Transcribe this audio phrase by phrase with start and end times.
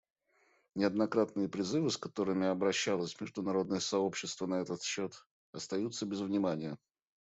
[0.73, 6.79] Неоднократные призывы, с которыми обращалось международное сообщество на этот счет, остаются без внимания.